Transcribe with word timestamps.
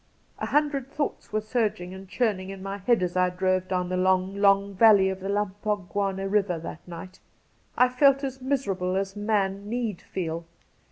A 0.39 0.47
hundred 0.47 0.89
thoughts 0.91 1.31
were 1.31 1.41
surging 1.41 1.93
and 1.93 2.09
churning 2.09 2.49
in 2.49 2.63
my 2.63 2.77
head 2.79 3.03
as 3.03 3.15
I 3.15 3.29
drove 3.29 3.67
down 3.67 3.89
the 3.89 3.97
long, 3.97 4.35
long 4.35 4.73
valley 4.73 5.09
of 5.09 5.19
the 5.19 5.29
Lampogwana 5.29 6.27
River 6.27 6.57
that 6.57 6.87
night. 6.87 7.19
I 7.77 7.87
felt 7.87 8.23
as 8.23 8.41
miserable 8.41 8.95
as 8.95 9.15
man 9.15 9.69
need 9.69 10.01
feel. 10.01 10.47